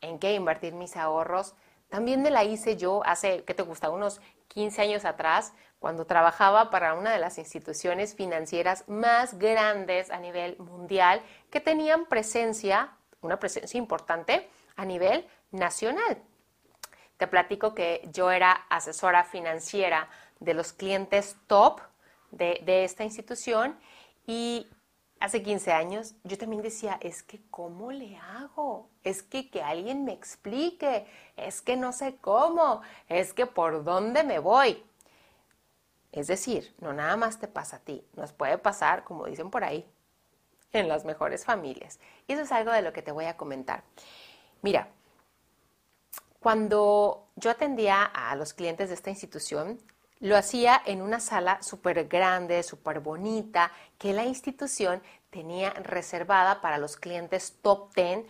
[0.00, 1.54] en qué invertir mis ahorros,
[1.88, 3.90] también me la hice yo hace, ¿qué te gusta?
[3.90, 10.18] Unos 15 años atrás, cuando trabajaba para una de las instituciones financieras más grandes a
[10.18, 16.22] nivel mundial, que tenían presencia, una presencia importante a nivel nacional.
[17.16, 21.80] Te platico que yo era asesora financiera de los clientes top
[22.30, 23.78] de, de esta institución
[24.26, 24.68] y
[25.20, 28.88] hace 15 años, yo también decía, es que ¿cómo le hago?
[29.04, 31.06] Es que que alguien me explique,
[31.36, 34.82] es que no sé cómo, es que por dónde me voy.
[36.10, 39.62] Es decir, no nada más te pasa a ti, nos puede pasar, como dicen por
[39.62, 39.86] ahí,
[40.72, 42.00] en las mejores familias.
[42.26, 43.84] Y eso es algo de lo que te voy a comentar.
[44.62, 44.88] Mira,
[46.40, 49.78] cuando yo atendía a los clientes de esta institución,
[50.20, 56.78] lo hacía en una sala súper grande, súper bonita, que la institución tenía reservada para
[56.78, 58.26] los clientes top 10,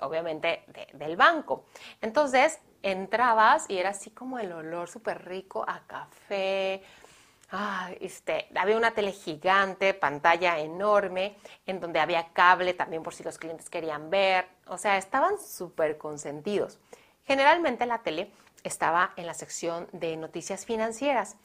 [0.00, 1.66] obviamente, del banco.
[2.00, 6.82] Entonces, entrabas y era así como el olor súper rico a café.
[8.00, 13.36] este, había una tele gigante, pantalla enorme, en donde había cable también por si los
[13.38, 14.46] clientes querían ver.
[14.66, 16.78] O sea, estaban súper consentidos.
[17.24, 18.30] Generalmente la tele
[18.64, 21.36] estaba en la sección de noticias financieras.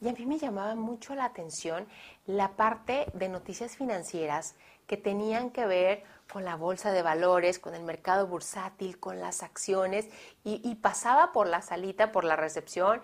[0.00, 1.86] Y a mí me llamaba mucho la atención
[2.26, 4.54] la parte de noticias financieras
[4.86, 9.42] que tenían que ver con la bolsa de valores, con el mercado bursátil, con las
[9.42, 10.08] acciones,
[10.44, 13.02] y, pasaba por la salita, por la recepción,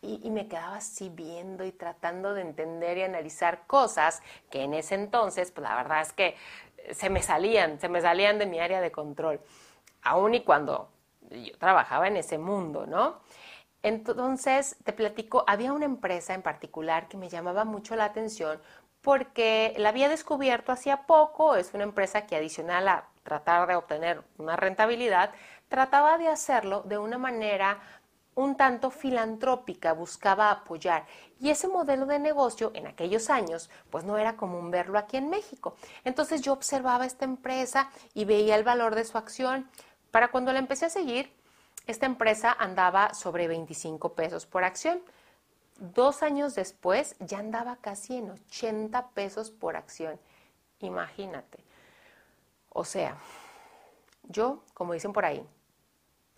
[0.00, 4.74] y, y, me quedaba así viendo y tratando de entender y analizar cosas que en
[4.74, 6.36] ese entonces, pues la verdad es que
[6.92, 9.40] se me salían, se me salían de mi área de control,
[10.02, 10.91] aun y cuando
[11.32, 13.20] yo trabajaba en ese mundo, ¿no?
[13.82, 18.60] Entonces, te platico, había una empresa en particular que me llamaba mucho la atención
[19.00, 24.22] porque la había descubierto hacía poco, es una empresa que adicional a tratar de obtener
[24.38, 25.32] una rentabilidad,
[25.68, 27.80] trataba de hacerlo de una manera
[28.34, 31.04] un tanto filantrópica, buscaba apoyar.
[31.38, 35.28] Y ese modelo de negocio en aquellos años, pues no era común verlo aquí en
[35.28, 35.76] México.
[36.04, 39.68] Entonces yo observaba esta empresa y veía el valor de su acción.
[40.12, 41.32] Para cuando la empecé a seguir,
[41.86, 45.02] esta empresa andaba sobre 25 pesos por acción.
[45.78, 50.20] Dos años después ya andaba casi en 80 pesos por acción.
[50.80, 51.64] Imagínate.
[52.68, 53.16] O sea,
[54.24, 55.44] yo, como dicen por ahí,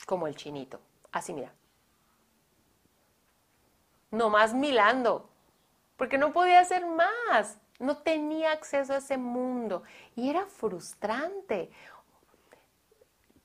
[0.07, 0.81] como el chinito.
[1.11, 1.53] Así mira.
[4.13, 5.29] No más milando.
[5.97, 7.59] Porque no podía hacer más.
[7.81, 9.83] No tenía acceso a ese mundo.
[10.15, 11.71] Y era frustrante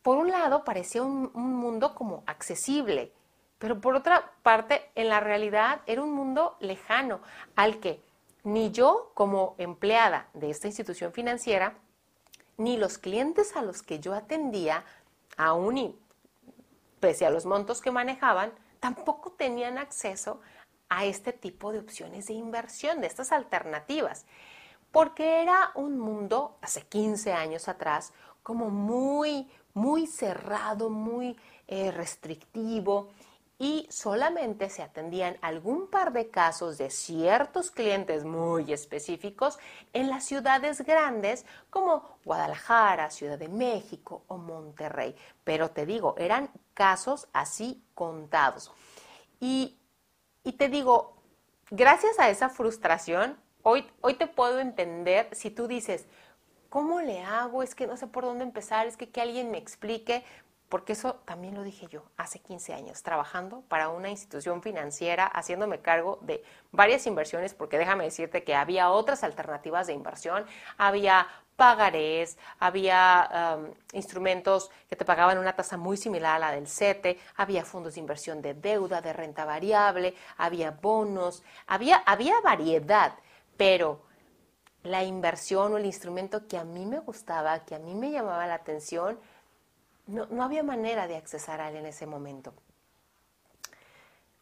[0.09, 3.13] por un lado parecía un, mundo como accesible,
[3.59, 7.21] pero por otra parte, en la realidad era un mundo lejano
[7.55, 8.01] al que
[8.43, 11.77] ni yo como empleada de esta institución financiera,
[12.57, 14.83] ni los clientes a los que yo atendía,
[15.37, 15.99] aún y
[16.99, 20.41] pese a los montos que manejaban, tampoco tenían acceso
[20.89, 24.25] a este tipo de opciones de inversión, de estas alternativas,
[24.91, 29.47] porque era un mundo hace 15 años atrás como muy
[29.79, 33.07] muy cerrado, muy eh, restrictivo
[33.57, 39.57] y solamente se atendían algún par de casos de ciertos clientes muy específicos
[39.93, 45.15] en las ciudades grandes como Guadalajara, Ciudad de México o Monterrey.
[45.43, 48.71] Pero te digo, eran casos así contados.
[49.39, 49.77] Y,
[50.43, 51.15] y te digo,
[51.69, 56.05] gracias a esa frustración, hoy, hoy te puedo entender si tú dices,
[56.69, 57.63] ¿cómo le hago?
[57.63, 60.23] Es que no sé por dónde empezar, es que que alguien me explique,
[60.69, 65.81] porque eso también lo dije yo hace 15 años, trabajando para una institución financiera, haciéndome
[65.81, 70.45] cargo de varias inversiones, porque déjame decirte que había otras alternativas de inversión,
[70.77, 76.67] había pagarés, había um, instrumentos que te pagaban una tasa muy similar a la del
[76.67, 83.13] CETE, había fondos de inversión de deuda, de renta variable, había bonos, había, había variedad,
[83.57, 84.08] pero
[84.83, 88.47] la inversión o el instrumento que a mí me gustaba, que a mí me llamaba
[88.47, 89.19] la atención,
[90.07, 92.53] no, había manera de accesar a él en ese momento.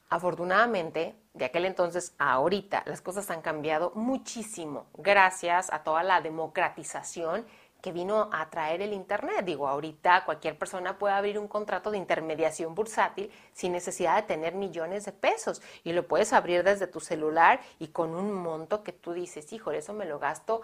[0.10, 6.22] Afortunadamente, de aquel entonces a ahorita, las cosas han cambiado muchísimo gracias a toda la
[6.22, 7.46] democratización
[7.82, 9.46] que vino a traer el Internet.
[9.46, 14.56] Digo, ahorita cualquier persona puede abrir un contrato de intermediación bursátil sin necesidad de tener
[14.56, 18.94] millones de pesos y lo puedes abrir desde tu celular y con un monto que
[18.94, 20.62] tú dices, hijo, eso me lo gasto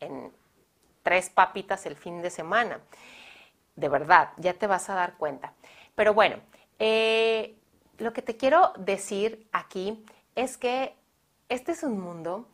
[0.00, 0.32] en
[1.02, 2.80] tres papitas el fin de semana.
[3.76, 5.54] De verdad, ya te vas a dar cuenta.
[5.94, 6.36] Pero bueno,
[6.78, 7.56] eh,
[7.98, 10.04] lo que te quiero decir aquí
[10.34, 10.94] es que
[11.48, 12.48] este es un mundo,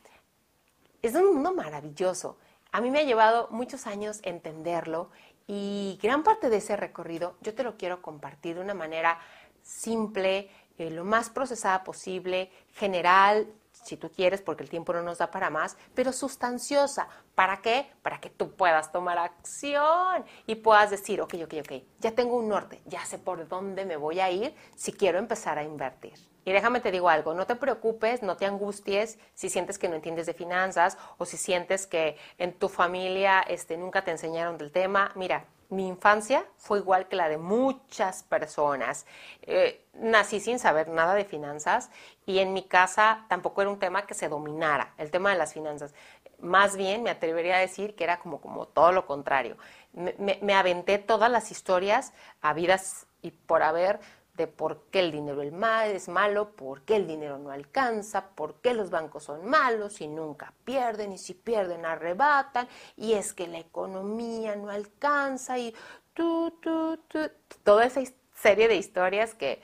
[1.02, 2.38] es un mundo maravilloso.
[2.76, 5.08] A mí me ha llevado muchos años entenderlo
[5.46, 9.18] y gran parte de ese recorrido yo te lo quiero compartir de una manera
[9.62, 13.50] simple, eh, lo más procesada posible, general,
[13.86, 17.08] si tú quieres, porque el tiempo no nos da para más, pero sustanciosa.
[17.34, 17.90] ¿Para qué?
[18.02, 22.48] Para que tú puedas tomar acción y puedas decir, ok, ok, ok, ya tengo un
[22.48, 26.14] norte, ya sé por dónde me voy a ir si quiero empezar a invertir.
[26.44, 29.96] Y déjame te digo algo, no te preocupes, no te angusties si sientes que no
[29.96, 34.70] entiendes de finanzas o si sientes que en tu familia este, nunca te enseñaron del
[34.70, 35.10] tema.
[35.16, 39.06] Mira, mi infancia fue igual que la de muchas personas.
[39.42, 41.90] Eh, nací sin saber nada de finanzas
[42.24, 45.54] y en mi casa tampoco era un tema que se dominara, el tema de las
[45.54, 45.94] finanzas.
[46.38, 49.56] Más bien me atrevería a decir que era como, todo lo contrario.
[49.92, 54.00] Me, me aventé todas las historias habidas y por haber
[54.36, 58.74] de por qué el dinero es malo, por qué el dinero no alcanza, por qué
[58.74, 63.58] los bancos son malos y nunca pierden y si pierden arrebatan y es que la
[63.58, 65.74] economía no alcanza y
[66.12, 67.30] tú, tú, tú,
[67.64, 68.02] toda esa
[68.34, 69.62] serie de historias que,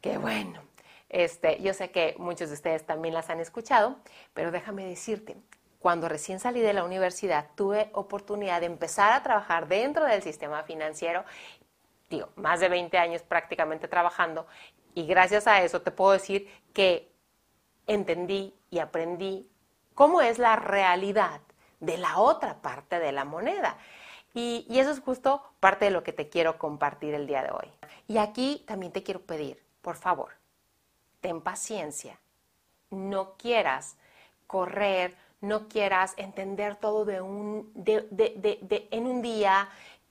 [0.00, 0.62] que bueno,
[1.08, 3.96] este, yo sé que muchos de ustedes también las han escuchado,
[4.34, 5.36] pero déjame decirte,
[5.78, 10.64] cuando recién salí de la universidad tuve oportunidad de empezar a trabajar dentro del sistema
[10.64, 11.24] financiero
[12.08, 14.46] digo, más de 20 años prácticamente trabajando
[14.94, 17.12] y gracias a eso te puedo decir que
[17.86, 19.48] entendí y aprendí
[19.94, 21.40] cómo es la realidad
[21.80, 23.76] de la otra parte de la moneda.
[24.34, 27.50] Y, y, eso es justo parte de lo que te quiero compartir el día de
[27.50, 27.70] hoy.
[28.06, 30.32] Y aquí también te quiero pedir, por favor,
[31.20, 32.18] ten paciencia.
[32.90, 33.96] No quieras
[34.46, 39.68] correr, no quieras entender todo de un, de, de, en un día,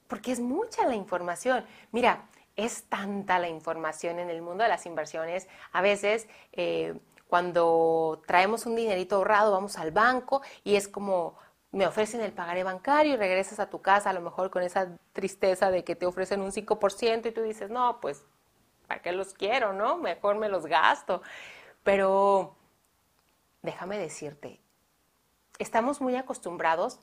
[0.08, 1.66] porque es mucha la información.
[1.92, 2.26] Mira,
[2.56, 5.48] es tanta la información en el mundo de las inversiones.
[5.72, 6.98] A veces, eh,
[7.28, 11.36] cuando traemos un dinerito ahorrado, vamos al banco y es como
[11.72, 14.98] me ofrecen el pagaré bancario y regresas a tu casa a lo mejor con esa
[15.12, 18.24] tristeza de que te ofrecen un 5% y tú dices, no, pues,
[18.88, 19.98] ¿para qué los quiero, no?
[19.98, 21.22] Mejor me los gasto.
[21.84, 22.56] Pero
[23.62, 24.62] déjame decirte,
[25.60, 27.02] estamos muy acostumbrados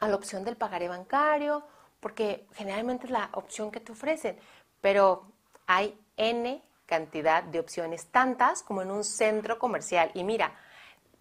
[0.00, 1.62] a la opción del pagaré bancario
[2.02, 4.36] porque generalmente es la opción que te ofrecen,
[4.80, 5.24] pero
[5.68, 10.10] hay N cantidad de opciones, tantas como en un centro comercial.
[10.12, 10.52] Y mira,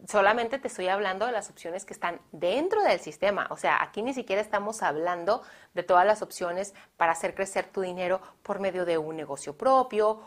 [0.07, 3.45] solamente te estoy hablando de las opciones que están dentro del sistema.
[3.51, 5.43] O sea, aquí ni siquiera estamos hablando
[5.75, 10.19] de todas las opciones para hacer crecer tu dinero por medio de un negocio propio,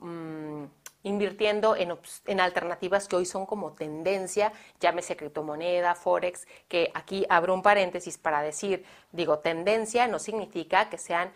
[0.00, 0.64] mm,
[1.04, 7.62] invirtiendo en, alternativas que hoy son como tendencia, llámese criptomoneda, forex, que aquí abro un
[7.62, 11.30] paréntesis para decir, digo, tendencia no significa que sean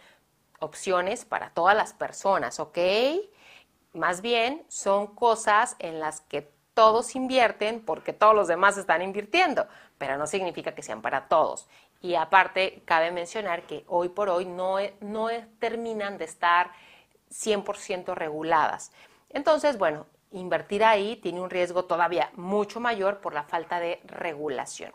[0.59, 2.79] opciones para todas las personas, ¿ok?
[3.93, 9.69] Más bien son cosas en las que todos invierten porque todos los demás están invirtiendo,
[9.99, 11.69] pero no significa que sean para todos.
[12.01, 15.29] Y aparte, cabe mencionar que hoy por hoy no, no
[15.59, 16.71] terminan de estar
[17.31, 18.93] 100% reguladas.
[19.31, 24.93] Entonces, bueno, invertir ahí tiene un riesgo todavía mucho mayor por la falta de regulación.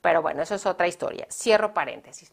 [0.00, 1.26] Pero bueno, eso es otra historia.
[1.30, 2.32] Cierro paréntesis.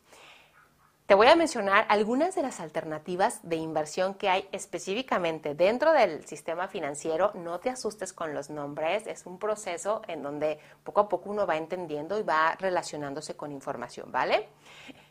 [1.06, 6.26] Te voy a mencionar algunas de las alternativas de inversión que hay específicamente dentro del
[6.26, 7.32] sistema financiero.
[7.36, 11.46] No te asustes con los nombres, es un proceso en donde poco a poco uno
[11.46, 14.50] va entendiendo y va relacionándose con información, ¿vale?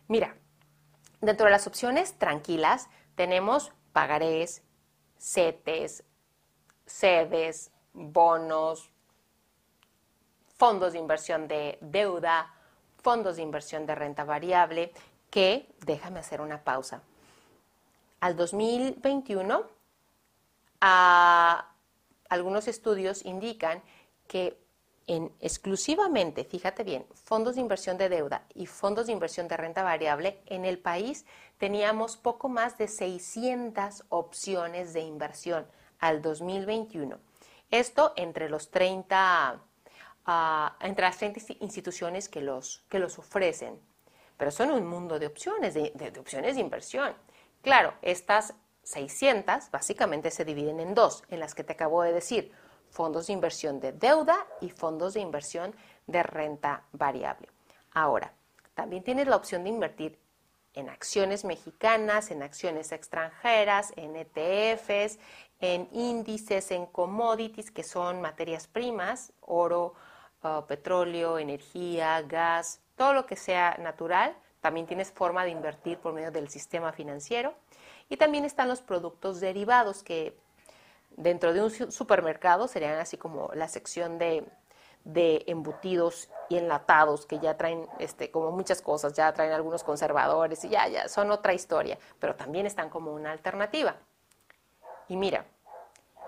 [0.08, 0.34] Mira,
[1.20, 4.64] dentro de las opciones tranquilas tenemos pagarés,
[5.16, 6.02] CETES,
[6.86, 8.90] sedes, bonos,
[10.56, 12.52] fondos de inversión de deuda,
[13.02, 14.92] fondos de inversión de renta variable,
[15.30, 17.02] que, déjame hacer una pausa,
[18.20, 19.68] al 2021
[22.28, 23.82] algunos estudios indican
[24.26, 24.58] que
[25.06, 29.82] en exclusivamente, fíjate bien, fondos de inversión de deuda y fondos de inversión de renta
[29.82, 31.26] variable, en el país
[31.58, 35.66] teníamos poco más de 600 opciones de inversión
[36.04, 37.18] al 2021.
[37.70, 39.58] Esto entre los 30,
[40.26, 43.80] ah, entre las 30 instituciones que los, que los ofrecen.
[44.36, 47.14] Pero son un mundo de opciones, de, de opciones de inversión.
[47.62, 52.52] Claro, estas 600 básicamente se dividen en dos, en las que te acabo de decir,
[52.90, 55.74] fondos de inversión de deuda y fondos de inversión
[56.06, 57.48] de renta variable.
[57.92, 58.34] Ahora,
[58.74, 60.18] también tienes la opción de invertir
[60.74, 65.18] en acciones mexicanas, en acciones extranjeras, en ETFs,
[65.64, 69.94] en índices, en commodities, que son materias primas, oro,
[70.42, 74.36] uh, petróleo, energía, gas, todo lo que sea natural.
[74.60, 77.54] También tienes forma de invertir por medio del sistema financiero.
[78.08, 80.36] Y también están los productos derivados, que
[81.16, 84.44] dentro de un supermercado serían así como la sección de
[85.04, 90.64] de embutidos y enlatados que ya traen este como muchas cosas, ya traen algunos conservadores
[90.64, 93.96] y ya ya son otra historia, pero también están como una alternativa.
[95.08, 95.44] Y mira,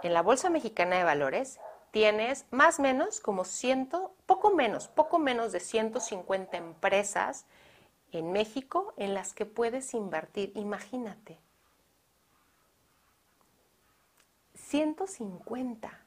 [0.03, 1.59] en la Bolsa Mexicana de Valores
[1.91, 7.47] tienes más o menos como ciento, poco menos, poco menos de 150 empresas
[8.13, 11.39] en México en las que puedes invertir, imagínate.
[14.55, 16.05] 150.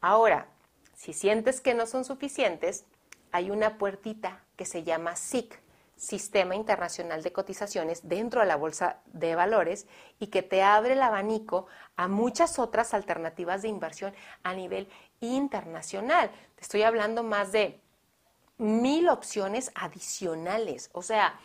[0.00, 0.48] Ahora,
[0.94, 2.84] si sientes que no son suficientes,
[3.32, 5.60] hay una puertita que se llama SIC,
[5.98, 9.86] Sistema Internacional de Cotizaciones, dentro de la Bolsa de Valores
[10.18, 14.14] y que te abre el abanico a muchas otras alternativas de inversión
[14.44, 14.88] a nivel
[15.20, 16.30] internacional.
[16.54, 17.80] Te estoy hablando más de
[18.58, 20.90] mil opciones adicionales.
[20.92, 21.38] O sea,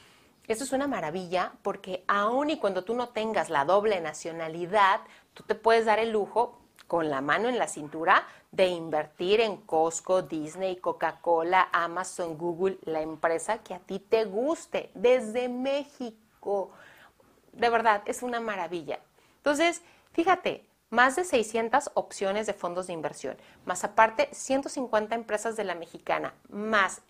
[0.48, 5.02] eso es una maravilla porque aun y cuando tú no tengas la doble nacionalidad,
[5.34, 9.58] tú te puedes dar el lujo con la mano en la cintura de invertir en
[9.58, 16.72] Costco, Disney, Coca-Cola, Amazon, Google, la empresa que a ti te guste desde México.
[17.52, 19.00] De verdad, es una maravilla.
[19.38, 23.36] Entonces, fíjate, más de 600 opciones de fondos de inversión,
[23.66, 27.02] más aparte 150 empresas de la mexicana, más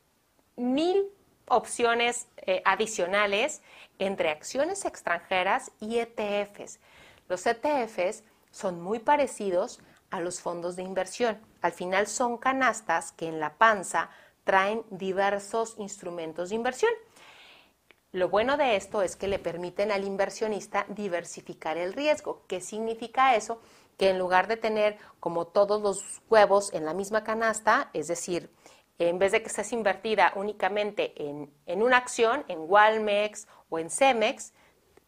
[0.56, 1.10] mil
[1.48, 3.62] opciones eh, adicionales
[4.00, 6.80] entre acciones extranjeras y ETFs.
[7.28, 9.82] Los ETFs son muy parecidos
[10.12, 11.42] a los fondos de inversión.
[11.62, 14.10] Al final son canastas que en la panza
[14.44, 16.92] traen diversos instrumentos de inversión.
[18.12, 22.44] Lo bueno de esto es que le permiten al inversionista diversificar el riesgo.
[22.48, 23.60] ¿Qué significa eso?
[23.98, 28.52] Que en lugar de tener como todos los huevos en la misma canasta, es decir,
[29.00, 33.90] en vez de que estés invertida únicamente en, en una acción, en Walmex o en
[33.90, 34.54] Cemex,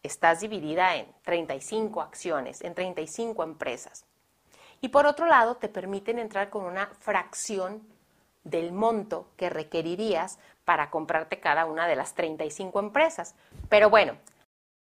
[0.05, 4.05] estás dividida en 35 acciones, en 35 empresas.
[4.81, 7.81] Y por otro lado, te permiten entrar con una fracción
[8.43, 13.35] del monto que requerirías para comprarte cada una de las 35 empresas.
[13.69, 14.17] Pero bueno,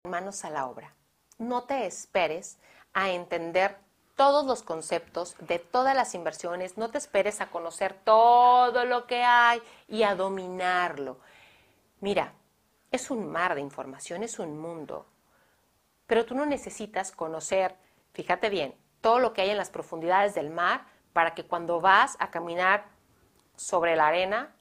[0.03, 0.93] manos a la obra.
[1.37, 2.57] No te esperes
[2.93, 3.77] a entender
[4.15, 9.23] todos los conceptos de todas las inversiones, no te esperes a conocer todo lo que
[9.23, 11.17] hay y a dominarlo.
[12.01, 12.33] Mira,
[12.91, 15.05] es un mar de información, es un mundo.
[16.07, 17.75] Pero tú no necesitas conocer,
[18.13, 22.17] fíjate bien, todo lo que hay en las profundidades del mar para que cuando vas
[22.19, 22.85] a caminar
[23.55, 24.55] sobre la arena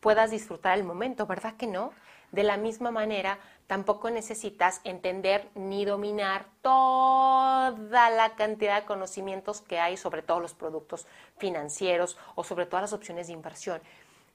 [0.00, 1.92] puedas disfrutar el momento, ¿verdad que no?
[2.32, 9.78] De la misma manera, tampoco necesitas entender ni dominar toda la cantidad de conocimientos que
[9.78, 11.06] hay sobre todos los productos
[11.38, 13.80] financieros o sobre todas las opciones de inversión.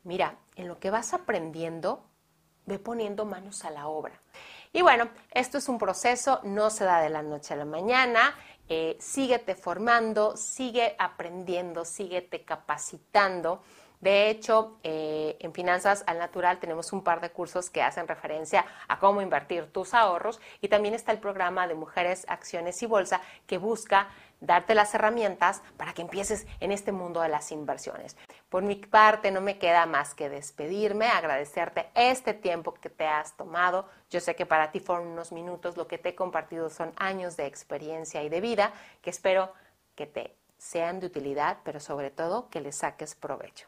[0.03, 2.03] Mira, en lo que vas aprendiendo,
[2.65, 4.19] ve poniendo manos a la obra.
[4.73, 8.35] Y bueno, esto es un proceso, no se da de la noche a la mañana.
[8.69, 13.61] Eh, síguete formando, sigue aprendiendo, síguete capacitando.
[14.01, 18.65] De hecho, eh, en Finanzas al Natural tenemos un par de cursos que hacen referencia
[18.87, 23.21] a cómo invertir tus ahorros y también está el programa de Mujeres, Acciones y Bolsa
[23.45, 28.17] que busca darte las herramientas para que empieces en este mundo de las inversiones.
[28.49, 33.37] Por mi parte, no me queda más que despedirme, agradecerte este tiempo que te has
[33.37, 33.87] tomado.
[34.09, 37.37] Yo sé que para ti fueron unos minutos, lo que te he compartido son años
[37.37, 39.53] de experiencia y de vida que espero
[39.95, 43.67] que te sean de utilidad, pero sobre todo que le saques provecho.